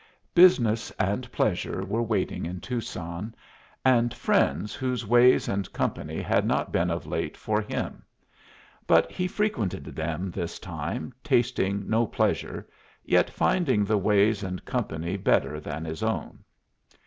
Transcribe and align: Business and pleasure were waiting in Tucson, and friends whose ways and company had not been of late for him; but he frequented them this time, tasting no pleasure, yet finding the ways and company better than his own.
Business 0.33 0.89
and 0.97 1.31
pleasure 1.31 1.85
were 1.85 2.01
waiting 2.01 2.43
in 2.47 2.59
Tucson, 2.59 3.35
and 3.85 4.11
friends 4.15 4.73
whose 4.73 5.05
ways 5.05 5.47
and 5.47 5.71
company 5.73 6.19
had 6.23 6.43
not 6.43 6.71
been 6.71 6.89
of 6.89 7.05
late 7.05 7.37
for 7.37 7.61
him; 7.61 8.01
but 8.87 9.11
he 9.11 9.27
frequented 9.27 9.83
them 9.85 10.31
this 10.31 10.57
time, 10.57 11.13
tasting 11.23 11.87
no 11.87 12.07
pleasure, 12.07 12.67
yet 13.05 13.29
finding 13.29 13.85
the 13.85 13.95
ways 13.99 14.41
and 14.41 14.65
company 14.65 15.17
better 15.17 15.59
than 15.59 15.85
his 15.85 16.01
own. 16.01 16.43